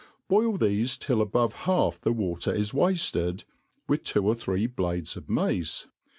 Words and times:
Boil 0.27 0.57
thefe 0.57 0.97
till 0.97 1.21
above 1.21 1.53
half 1.69 2.01
the 2.01 2.11
water 2.11 2.51
is 2.51 2.73
wafted, 2.73 3.43
with 3.87 4.03
two 4.03 4.25
or 4.25 4.33
three 4.33 4.65
blades 4.65 5.15
of 5.15 5.29
mace. 5.29 5.85